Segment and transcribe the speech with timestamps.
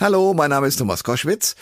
[0.00, 1.56] Hallo, mein Name ist Thomas Koschwitz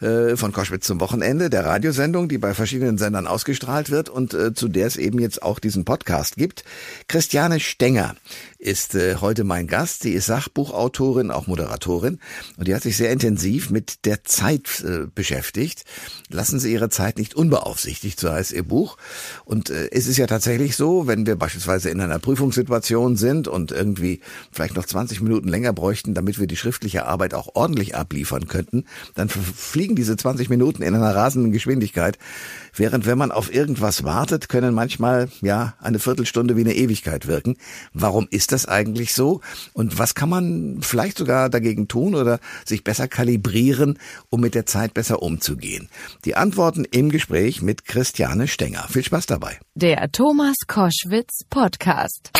[0.00, 4.54] äh, von Koschwitz zum Wochenende, der Radiosendung, die bei verschiedenen Sendern ausgestrahlt wird und äh,
[4.54, 6.64] zu der es eben jetzt auch diesen Podcast gibt.
[7.08, 8.14] Christiane Stenger
[8.58, 10.02] ist äh, heute mein Gast.
[10.02, 12.18] Sie ist Sachbuchautorin, auch Moderatorin
[12.56, 15.84] und die hat sich sehr intensiv mit der Zeit äh, beschäftigt.
[16.28, 18.96] Lassen Sie Ihre Zeit nicht unbeaufsichtigt, so heißt Ihr Buch.
[19.44, 23.72] Und äh, es ist ja tatsächlich so, wenn wir beispielsweise in einer Prüfungssituation sind und
[23.72, 24.20] irgendwie
[24.50, 28.84] vielleicht noch 20 Minuten länger bräuchten, damit wir die schriftliche Arbeit auch ordentlich abliefern könnten,
[29.14, 32.18] dann fliegen diese 20 Minuten in einer rasenden Geschwindigkeit.
[32.74, 37.56] Während wenn man auf irgendwas wartet, können manchmal, ja, eine Viertelstunde wie eine Ewigkeit wirken.
[37.92, 39.40] Warum ist das eigentlich so?
[39.72, 43.98] Und was kann man vielleicht sogar dagegen tun oder sich besser kalibrieren,
[44.30, 45.88] um mit der Zeit besser umzugehen?
[46.24, 48.86] Die Antworten im Gespräch mit Christiane Stenger.
[48.88, 49.58] Viel Spaß dabei.
[49.74, 52.30] Der Thomas Koschwitz Podcast.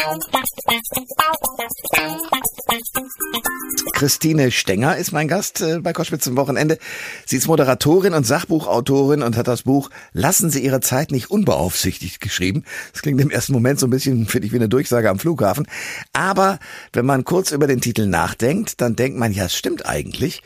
[3.92, 6.78] Christine Stenger ist mein Gast äh, bei Koschwitz zum Wochenende.
[7.26, 12.20] Sie ist Moderatorin und Sachbuchautorin und hat das Buch Lassen Sie Ihre Zeit nicht unbeaufsichtigt
[12.20, 12.64] geschrieben.
[12.92, 15.66] Das klingt im ersten Moment so ein bisschen, finde ich, wie eine Durchsage am Flughafen.
[16.12, 16.58] Aber
[16.92, 20.42] wenn man kurz über den Titel nachdenkt, dann denkt man, ja, es stimmt eigentlich.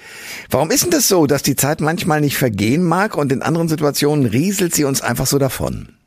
[0.51, 3.69] Warum ist denn das so, dass die Zeit manchmal nicht vergehen mag und in anderen
[3.69, 6.02] Situationen rieselt sie uns einfach so davon?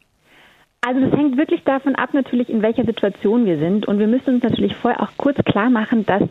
[0.86, 3.88] Also das hängt wirklich davon ab, natürlich, in welcher Situation wir sind.
[3.88, 6.22] Und wir müssen uns natürlich vorher auch kurz klar machen, dass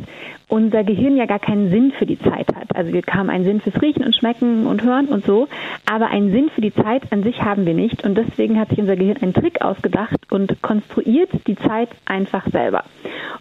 [0.46, 2.76] unser Gehirn ja gar keinen Sinn für die Zeit hat.
[2.76, 5.48] Also wir haben einen Sinn fürs Riechen und Schmecken und Hören und so,
[5.90, 8.04] aber einen Sinn für die Zeit an sich haben wir nicht.
[8.04, 12.84] Und deswegen hat sich unser Gehirn einen Trick ausgedacht und konstruiert die Zeit einfach selber.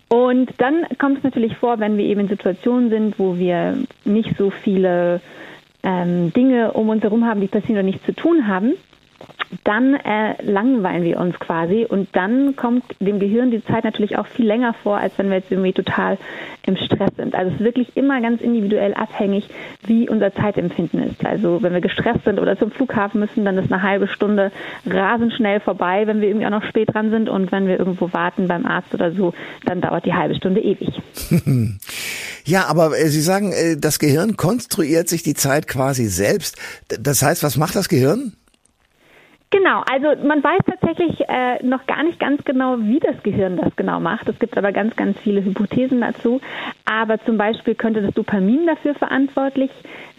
[0.09, 4.35] Und dann kommt es natürlich vor, wenn wir eben in Situationen sind, wo wir nicht
[4.39, 5.21] so viele
[5.83, 8.73] ähm, Dinge um uns herum haben, die passieren oder nichts zu tun haben,
[9.63, 14.27] dann äh, langweilen wir uns quasi und dann kommt dem Gehirn die Zeit natürlich auch
[14.27, 16.17] viel länger vor, als wenn wir jetzt irgendwie total
[16.65, 17.35] im Stress sind.
[17.35, 19.49] Also es ist wirklich immer ganz individuell abhängig,
[19.85, 21.25] wie unser Zeitempfinden ist.
[21.25, 24.51] Also wenn wir gestresst sind oder zum Flughafen müssen, dann ist eine halbe Stunde
[24.85, 28.13] rasend schnell vorbei, wenn wir irgendwie auch noch spät dran sind und wenn wir irgendwo
[28.13, 29.33] warten beim Arzt oder so,
[29.65, 30.89] dann dauert die halbe Stunde ewig.
[32.45, 36.57] Ja, aber äh, Sie sagen, äh, das Gehirn konstruiert sich die Zeit quasi selbst.
[36.87, 38.33] Das heißt, was macht das Gehirn?
[39.53, 43.75] Genau, also man weiß tatsächlich äh, noch gar nicht ganz genau, wie das Gehirn das
[43.75, 44.27] genau macht.
[44.27, 46.41] Es gibt aber ganz, ganz viele Hypothesen dazu.
[46.85, 49.71] Aber zum Beispiel könnte das Dopamin dafür verantwortlich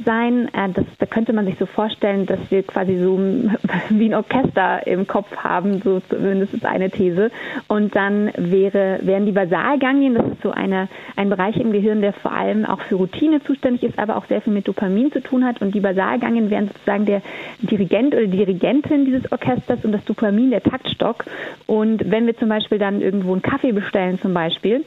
[0.03, 0.49] sein.
[0.55, 3.19] Äh, das, da könnte man sich so vorstellen, dass wir quasi so
[3.91, 7.31] wie ein Orchester im Kopf haben, so zumindest ist eine These.
[7.69, 12.15] Und dann wäre, wären die Basalganglien, das ist so eine, ein Bereich im Gehirn, der
[12.15, 15.45] vor allem auch für Routine zuständig ist, aber auch sehr viel mit Dopamin zu tun
[15.45, 15.61] hat.
[15.61, 17.21] Und die Basalganglien wären sozusagen der
[17.61, 21.27] Dirigent oder Dirigentin dieses Orchesters und das Dopamin der Taktstock.
[21.67, 24.83] Und wenn wir zum Beispiel dann irgendwo einen Kaffee bestellen zum Beispiel,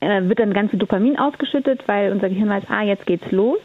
[0.00, 3.58] wird dann ganz viel Dopamin ausgeschüttet, weil unser Gehirn weiß, ah, jetzt geht's los.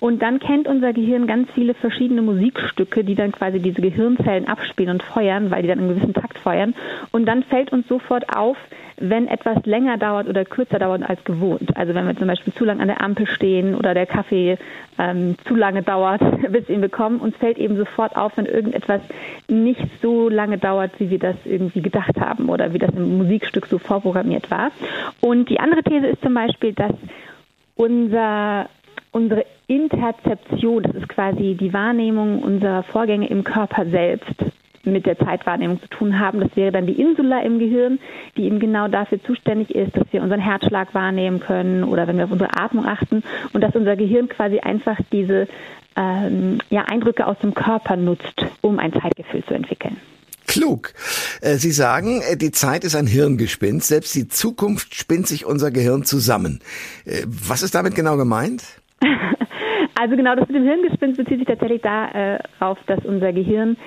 [0.00, 4.90] Und dann kennt unser Gehirn ganz viele verschiedene Musikstücke, die dann quasi diese Gehirnzellen abspielen
[4.90, 6.74] und feuern, weil die dann einen gewissen Takt feuern.
[7.12, 8.56] Und dann fällt uns sofort auf,
[8.98, 11.76] wenn etwas länger dauert oder kürzer dauert als gewohnt.
[11.76, 14.58] Also wenn wir zum Beispiel zu lange an der Ampel stehen oder der Kaffee
[14.98, 16.20] ähm, zu lange dauert,
[16.50, 19.02] bis wir ihn bekommen, uns fällt eben sofort auf, wenn irgendetwas
[19.48, 23.66] nicht so lange dauert, wie wir das irgendwie gedacht haben oder wie das im Musikstück
[23.66, 24.70] so vorprogrammiert war.
[25.20, 26.94] Und die andere These ist zum Beispiel, dass
[27.76, 28.68] unser
[29.12, 34.34] unsere Interzeption, das ist quasi die Wahrnehmung unserer Vorgänge im Körper selbst,
[34.86, 36.40] mit der Zeitwahrnehmung zu tun haben.
[36.40, 37.98] Das wäre dann die Insula im Gehirn,
[38.36, 42.24] die eben genau dafür zuständig ist, dass wir unseren Herzschlag wahrnehmen können oder wenn wir
[42.24, 45.48] auf unsere Atmung achten und dass unser Gehirn quasi einfach diese
[45.96, 49.96] ähm, ja, Eindrücke aus dem Körper nutzt, um ein Zeitgefühl zu entwickeln.
[50.46, 50.92] Klug.
[51.40, 53.88] Äh, Sie sagen, äh, die Zeit ist ein Hirngespinst.
[53.88, 56.60] Selbst die Zukunft spinnt sich unser Gehirn zusammen.
[57.04, 58.64] Äh, was ist damit genau gemeint?
[59.98, 63.78] Also genau, das mit dem Hirngespinst bezieht sich tatsächlich darauf, dass unser Gehirn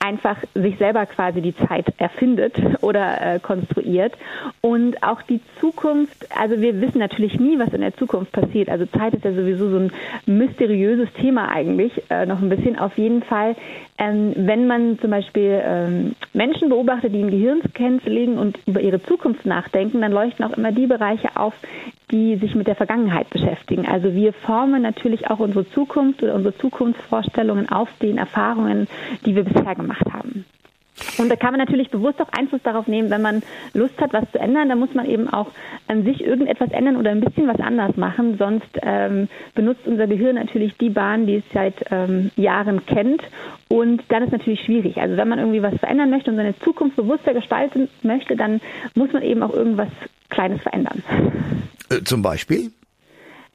[0.00, 4.14] einfach sich selber quasi die Zeit erfindet oder äh, konstruiert.
[4.60, 8.68] Und auch die Zukunft, also wir wissen natürlich nie, was in der Zukunft passiert.
[8.68, 9.92] Also Zeit ist ja sowieso so ein
[10.26, 12.78] mysteriöses Thema eigentlich, äh, noch ein bisschen.
[12.78, 13.56] Auf jeden Fall,
[13.98, 19.02] ähm, wenn man zum Beispiel ähm, Menschen beobachtet, die in Gehirnscans liegen und über ihre
[19.02, 21.54] Zukunft nachdenken, dann leuchten auch immer die Bereiche auf,
[22.10, 23.86] die sich mit der Vergangenheit beschäftigen.
[23.86, 28.86] Also wir formen natürlich auch unsere Zukunft oder unsere Zukunftsvorstellungen auf den Erfahrungen,
[29.26, 30.44] die wir bisher gemacht haben.
[31.18, 33.42] Und da kann man natürlich bewusst auch Einfluss darauf nehmen, wenn man
[33.74, 35.48] Lust hat, was zu ändern, dann muss man eben auch
[35.86, 38.36] an sich irgendetwas ändern oder ein bisschen was anders machen.
[38.38, 43.22] Sonst ähm, benutzt unser Gehirn natürlich die Bahn, die es seit ähm, Jahren kennt.
[43.68, 44.96] Und dann ist natürlich schwierig.
[44.98, 48.60] Also wenn man irgendwie was verändern möchte und seine Zukunft bewusster gestalten möchte, dann
[48.94, 49.88] muss man eben auch irgendwas
[50.30, 51.02] Kleines verändern.
[51.90, 52.70] Äh, zum Beispiel?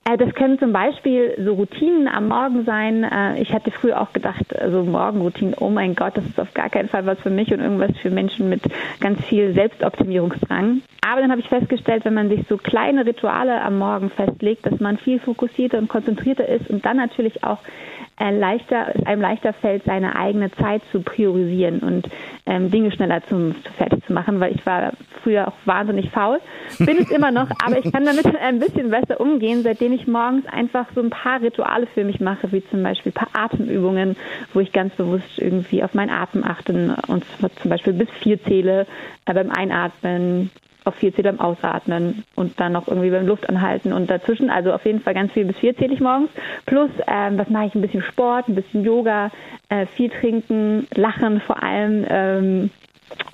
[0.05, 3.03] Äh, das können zum Beispiel so Routinen am Morgen sein.
[3.03, 6.69] Äh, ich hatte früher auch gedacht, also Morgenroutinen, oh mein Gott, das ist auf gar
[6.69, 8.61] keinen Fall was für mich und irgendwas für Menschen mit
[9.00, 10.81] ganz viel Selbstoptimierungsdrang.
[11.05, 14.79] Aber dann habe ich festgestellt, wenn man sich so kleine Rituale am Morgen festlegt, dass
[14.79, 19.83] man viel fokussierter und konzentrierter ist und dann natürlich auch äh, leichter, einem leichter fällt,
[19.86, 22.07] seine eigene Zeit zu priorisieren und
[22.45, 24.94] ähm, Dinge schneller zum, zu fertig zu machen, weil ich war
[25.24, 26.39] früher auch wahnsinnig faul,
[26.80, 30.45] bin es immer noch, aber ich kann damit ein bisschen besser umgehen, seitdem ich morgens
[30.45, 34.15] einfach so ein paar Rituale für mich mache, wie zum Beispiel ein paar Atemübungen,
[34.54, 37.24] wo ich ganz bewusst irgendwie auf meinen Atem achte und
[37.62, 38.86] zum Beispiel bis vier zähle
[39.25, 40.51] äh, beim Einatmen,
[40.85, 44.85] auf vier zähle beim Ausatmen und dann noch irgendwie beim Luftanhalten und dazwischen, also auf
[44.85, 46.30] jeden Fall ganz viel bis vier zähle ich morgens.
[46.65, 47.75] Plus, ähm, was mache ich?
[47.75, 49.31] Ein bisschen Sport, ein bisschen Yoga,
[49.69, 52.06] äh, viel trinken, lachen vor allem.
[52.09, 52.69] Ähm,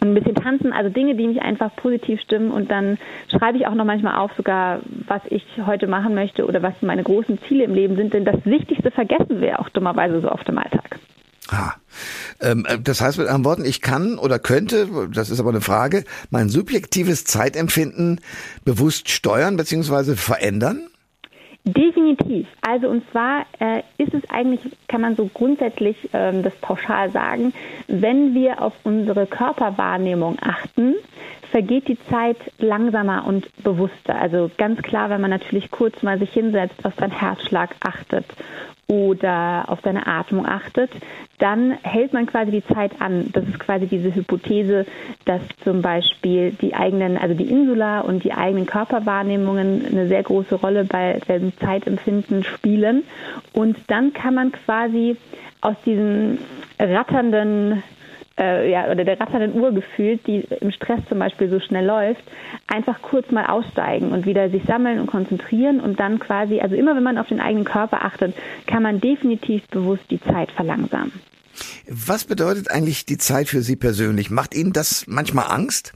[0.02, 2.52] und ein bisschen tanzen, also Dinge, die mich einfach positiv stimmen.
[2.52, 2.98] Und dann
[3.30, 7.04] schreibe ich auch noch manchmal auf, sogar was ich heute machen möchte oder was meine
[7.04, 8.14] großen Ziele im Leben sind.
[8.14, 11.00] Denn das Wichtigste vergessen wir auch dummerweise so oft im Alltag.
[11.52, 11.74] Ah.
[12.42, 15.62] Ähm, äh, das heißt mit anderen Worten, ich kann oder könnte, das ist aber eine
[15.62, 18.22] Frage, mein subjektives Zeitempfinden
[18.66, 20.16] bewusst steuern bzw.
[20.16, 20.90] verändern?
[21.66, 22.48] Definitiv.
[22.62, 27.54] Also und zwar äh, ist es eigentlich, kann man so grundsätzlich ähm, das pauschal sagen,
[27.88, 30.96] wenn wir auf unsere Körperwahrnehmung achten,
[31.52, 34.16] vergeht die Zeit langsamer und bewusster.
[34.16, 38.26] Also ganz klar, wenn man natürlich kurz mal sich hinsetzt, auf seinen Herzschlag achtet
[38.90, 40.90] oder auf seine Atmung achtet,
[41.38, 43.30] dann hält man quasi die Zeit an.
[43.34, 44.86] Das ist quasi diese Hypothese,
[45.26, 50.56] dass zum Beispiel die eigenen, also die Insula und die eigenen Körperwahrnehmungen eine sehr große
[50.56, 53.04] Rolle bei dem Zeitempfinden spielen.
[53.54, 55.16] Und dann kann man quasi
[55.62, 56.40] aus diesem
[56.80, 57.84] ratternden
[58.40, 62.24] äh, ja, oder der ratternden Uhr gefühlt, die im Stress zum Beispiel so schnell läuft,
[62.68, 66.96] einfach kurz mal aussteigen und wieder sich sammeln und konzentrieren und dann quasi, also immer
[66.96, 68.34] wenn man auf den eigenen Körper achtet,
[68.66, 71.12] kann man definitiv bewusst die Zeit verlangsamen.
[71.88, 74.30] Was bedeutet eigentlich die Zeit für Sie persönlich?
[74.30, 75.94] Macht Ihnen das manchmal Angst?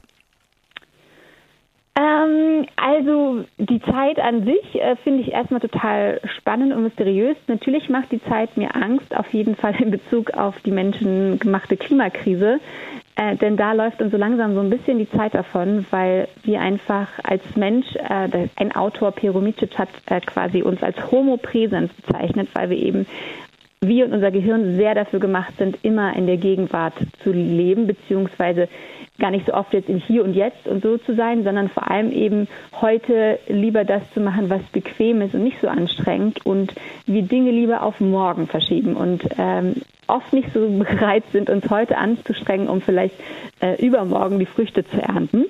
[1.96, 7.36] Ähm, also die Zeit an sich äh, finde ich erstmal total spannend und mysteriös.
[7.46, 12.58] Natürlich macht die Zeit mir Angst, auf jeden Fall in Bezug auf die menschengemachte Klimakrise.
[13.14, 16.60] Äh, denn da läuft uns so langsam so ein bisschen die Zeit davon, weil wir
[16.60, 22.48] einfach als Mensch, äh, ein Autor, Peromicic hat äh, quasi uns als Homo Präsens bezeichnet,
[22.54, 23.06] weil wir eben
[23.80, 28.68] wir und unser Gehirn sehr dafür gemacht sind, immer in der Gegenwart zu leben, beziehungsweise
[29.18, 31.90] gar nicht so oft jetzt im Hier und Jetzt und so zu sein, sondern vor
[31.90, 32.48] allem eben
[32.80, 36.74] heute lieber das zu machen, was bequem ist und nicht so anstrengend und
[37.06, 39.76] wir Dinge lieber auf morgen verschieben und ähm,
[40.08, 43.14] oft nicht so bereit sind, uns heute anzustrengen, um vielleicht
[43.60, 45.44] äh, übermorgen die Früchte zu ernten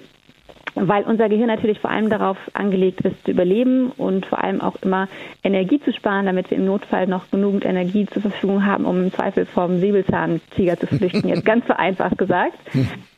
[0.74, 4.76] weil unser Gehirn natürlich vor allem darauf angelegt ist, zu überleben und vor allem auch
[4.82, 5.08] immer
[5.42, 9.12] Energie zu sparen, damit wir im Notfall noch genügend Energie zur Verfügung haben, um im
[9.12, 12.58] Zweifel vom Säbelzahntiger zu flüchten, jetzt ganz vereinfacht gesagt.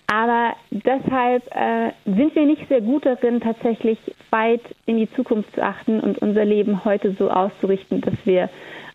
[0.08, 3.99] Aber deshalb äh, sind wir nicht sehr gut darin, tatsächlich
[4.31, 8.49] weit in die Zukunft zu achten und unser Leben heute so auszurichten, dass wir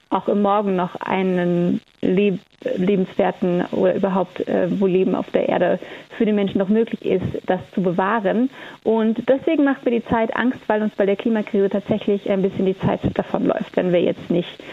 [0.10, 2.40] auch im Morgen noch einen leb
[2.76, 5.80] lebenswerten oder überhaupt, äh, wo Leben auf der Erde
[6.18, 8.50] für den Menschen noch möglich ist, das zu bewahren.
[8.84, 12.66] Und deswegen macht mir die Zeit Angst, weil uns bei der Klimakrise tatsächlich ein bisschen
[12.68, 14.64] die Zeit davonläuft, wenn wir jetzt nicht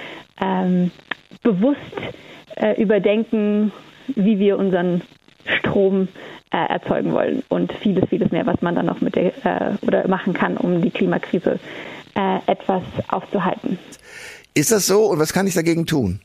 [0.41, 0.91] ähm,
[1.43, 1.79] bewusst
[2.57, 3.73] äh, überdenken,
[4.09, 5.03] wie wir unseren
[5.59, 6.09] Strom
[6.51, 10.07] äh, erzeugen wollen und vieles, vieles mehr, was man dann noch mit der äh, oder
[10.09, 11.59] machen kann, um die Klimakrise
[12.15, 13.79] äh, etwas aufzuhalten.
[14.55, 16.21] Ist das so und was kann ich dagegen tun?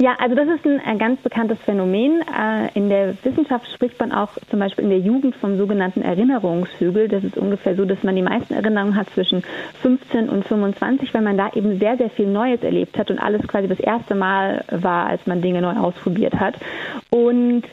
[0.00, 2.22] Ja, also das ist ein, ein ganz bekanntes Phänomen.
[2.22, 7.06] Äh, in der Wissenschaft spricht man auch zum Beispiel in der Jugend vom sogenannten Erinnerungshügel.
[7.08, 9.42] Das ist ungefähr so, dass man die meisten Erinnerungen hat zwischen
[9.82, 13.46] 15 und 25, weil man da eben sehr, sehr viel Neues erlebt hat und alles
[13.46, 16.54] quasi das erste Mal war, als man Dinge neu ausprobiert hat.
[17.10, 17.64] Und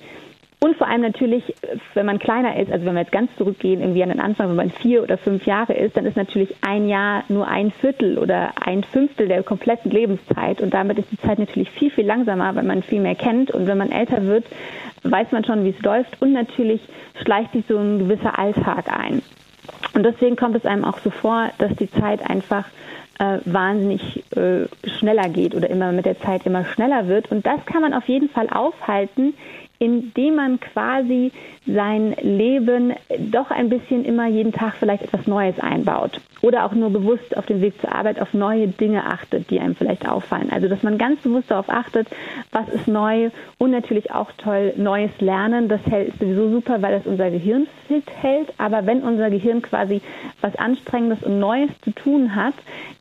[0.59, 1.53] und vor allem natürlich,
[1.93, 4.55] wenn man kleiner ist, also wenn wir jetzt ganz zurückgehen, irgendwie an den Anfang, wenn
[4.55, 8.53] man vier oder fünf Jahre ist, dann ist natürlich ein Jahr nur ein Viertel oder
[8.59, 10.59] ein Fünftel der kompletten Lebenszeit.
[10.59, 13.51] Und damit ist die Zeit natürlich viel, viel langsamer, weil man viel mehr kennt.
[13.51, 14.45] Und wenn man älter wird,
[15.03, 16.19] weiß man schon, wie es läuft.
[16.23, 16.81] Und natürlich
[17.21, 19.21] schleicht sich so ein gewisser Alltag ein.
[19.93, 22.65] Und deswegen kommt es einem auch so vor, dass die Zeit einfach
[23.19, 27.31] äh, wahnsinnig äh, schneller geht oder immer mit der Zeit immer schneller wird.
[27.31, 29.33] Und das kann man auf jeden Fall aufhalten,
[29.79, 31.31] indem man quasi
[31.65, 36.89] sein Leben doch ein bisschen immer jeden Tag vielleicht etwas Neues einbaut oder auch nur
[36.89, 40.49] bewusst auf dem Weg zur Arbeit auf neue Dinge achtet, die einem vielleicht auffallen.
[40.51, 42.07] Also dass man ganz bewusst darauf achtet,
[42.51, 45.67] was ist neu und natürlich auch toll neues Lernen.
[45.67, 48.53] Das hält sowieso super, weil das unser Gehirn fit hält.
[48.57, 50.01] Aber wenn unser Gehirn quasi
[50.41, 52.53] was Anstrengendes und Neues zu tun hat,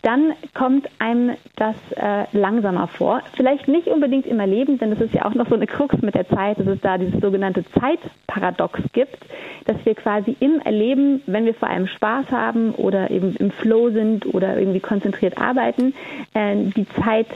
[0.02, 3.22] dann kommt einem das äh, langsamer vor.
[3.34, 6.14] Vielleicht nicht unbedingt im Erleben, denn das ist ja auch noch so eine Krux mit
[6.14, 9.18] der Zeit, dass es da dieses sogenannte Zeitparadox gibt,
[9.64, 13.90] dass wir quasi im Erleben, wenn wir vor allem Spaß haben oder eben im Flow
[13.90, 15.94] sind oder irgendwie konzentriert arbeiten,
[16.34, 17.26] äh, die Zeit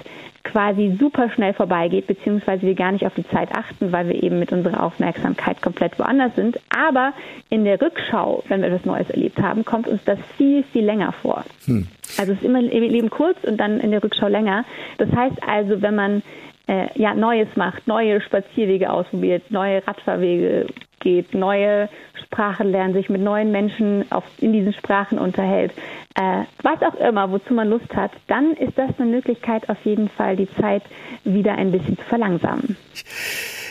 [0.42, 4.38] quasi super schnell vorbeigeht, beziehungsweise wir gar nicht auf die Zeit achten, weil wir eben
[4.38, 6.58] mit unserer Aufmerksamkeit komplett woanders sind.
[6.70, 7.12] Aber
[7.50, 11.12] in der Rückschau, wenn wir etwas Neues erlebt haben, kommt uns das viel, viel länger
[11.12, 11.44] vor.
[11.66, 11.87] Hm.
[12.18, 14.64] Also es ist immer im Leben kurz und dann in der Rückschau länger.
[14.99, 16.22] Das heißt also, wenn man
[16.70, 20.66] äh, ja, Neues macht, neue Spazierwege ausprobiert, neue Radfahrwege
[21.00, 21.88] geht, neue
[22.22, 25.72] Sprachen lernt, sich mit neuen Menschen auf, in diesen Sprachen unterhält,
[26.14, 30.08] äh, was auch immer, wozu man Lust hat, dann ist das eine Möglichkeit, auf jeden
[30.08, 30.82] Fall die Zeit
[31.24, 32.76] wieder ein bisschen zu verlangsamen.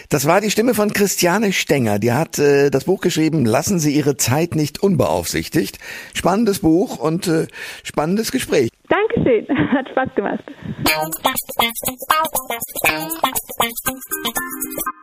[0.10, 2.00] Das war die Stimme von Christiane Stenger.
[2.00, 5.78] Die hat äh, das Buch geschrieben, Lassen Sie Ihre Zeit nicht unbeaufsichtigt.
[6.16, 7.46] Spannendes Buch und äh,
[7.84, 8.72] spannendes Gespräch.
[8.90, 10.44] Dankeschön, hat Spaß gemacht.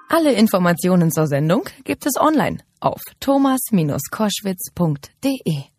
[0.08, 5.75] Alle Informationen zur Sendung gibt es online auf thomas-koschwitz.de.